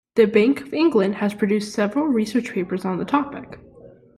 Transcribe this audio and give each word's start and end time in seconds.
The 0.15 0.25
Bank 0.25 0.61
of 0.61 0.73
England 0.73 1.17
has 1.17 1.35
produced 1.35 1.73
several 1.75 2.07
research 2.07 2.51
papers 2.53 2.85
on 2.85 2.97
the 2.97 3.05
topic. 3.05 3.59